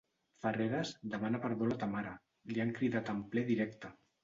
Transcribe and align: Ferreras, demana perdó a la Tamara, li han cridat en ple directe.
Ferreras, 0.43 0.93
demana 1.03 1.39
perdó 1.43 1.67
a 1.67 1.69
la 1.73 1.77
Tamara, 1.85 2.15
li 2.55 2.65
han 2.67 2.75
cridat 2.81 3.15
en 3.17 3.23
ple 3.31 3.47
directe. 3.55 3.97